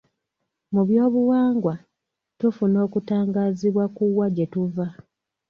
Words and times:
Mu 0.73 0.81
byobuwangwa, 0.87 1.73
tufuna 2.39 2.77
okutangaazibwa 2.87 3.83
ku 3.95 4.03
wa 4.17 4.27
gye 4.35 4.45
tuva. 4.53 4.85